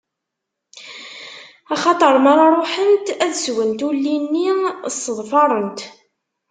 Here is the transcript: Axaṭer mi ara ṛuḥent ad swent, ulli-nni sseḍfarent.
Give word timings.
Axaṭer 1.73 2.15
mi 2.23 2.29
ara 2.31 2.45
ṛuḥent 2.59 3.07
ad 3.25 3.33
swent, 3.43 3.81
ulli-nni 3.87 4.47
sseḍfarent. 4.93 5.79